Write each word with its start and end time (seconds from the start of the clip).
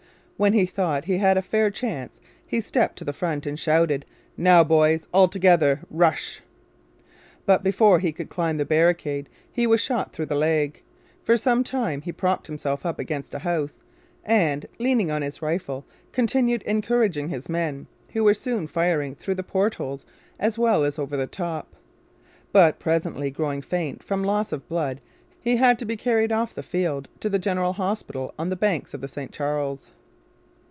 When 0.41 0.53
he 0.53 0.65
thought 0.65 1.05
he 1.05 1.17
had 1.17 1.37
a 1.37 1.41
fair 1.43 1.69
chance 1.69 2.19
he 2.47 2.61
stepped 2.61 2.97
to 2.97 3.05
the 3.05 3.13
front 3.13 3.45
and 3.45 3.59
shouted, 3.59 4.07
'Now, 4.35 4.63
boys, 4.63 5.05
all 5.13 5.27
together, 5.27 5.81
rush!' 5.91 6.41
But 7.45 7.61
before 7.63 7.99
he 7.99 8.11
could 8.11 8.27
climb 8.27 8.57
the 8.57 8.65
barricade 8.65 9.29
he 9.51 9.67
was 9.67 9.79
shot 9.81 10.11
through 10.13 10.25
the 10.25 10.33
leg. 10.35 10.81
For 11.23 11.37
some 11.37 11.63
time 11.63 12.01
he 12.01 12.11
propped 12.11 12.47
himself 12.47 12.87
up 12.87 12.97
against 12.97 13.35
a 13.35 13.45
house 13.45 13.79
and, 14.25 14.65
leaning 14.79 15.11
on 15.11 15.21
his 15.21 15.43
rifle, 15.43 15.85
continued 16.11 16.63
encouraging 16.63 17.29
his 17.29 17.47
men, 17.47 17.85
who 18.13 18.23
were 18.23 18.33
soon 18.33 18.65
firing 18.65 19.13
through 19.13 19.35
the 19.35 19.43
port 19.43 19.75
holes 19.75 20.07
as 20.39 20.57
well 20.57 20.83
as 20.83 20.97
over 20.97 21.15
the 21.15 21.27
top. 21.27 21.75
But 22.51 22.79
presently 22.79 23.29
growing 23.29 23.61
faint 23.61 24.01
from 24.01 24.23
loss 24.23 24.51
of 24.51 24.67
blood 24.67 25.01
he 25.39 25.57
had 25.57 25.77
to 25.77 25.85
be 25.85 25.95
carried 25.95 26.31
off 26.31 26.55
the 26.55 26.63
field 26.63 27.09
to 27.19 27.29
the 27.29 27.37
General 27.37 27.73
Hospital 27.73 28.33
on 28.39 28.49
the 28.49 28.55
banks 28.55 28.95
of 28.95 29.01
the 29.01 29.07
St 29.07 29.31
Charles. 29.31 29.89